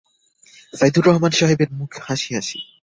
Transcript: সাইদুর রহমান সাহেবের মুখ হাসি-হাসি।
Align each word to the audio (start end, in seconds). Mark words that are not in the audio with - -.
সাইদুর 0.73 1.03
রহমান 1.07 1.31
সাহেবের 1.31 1.69
মুখ 1.73 1.91
হাসি-হাসি। 2.01 2.59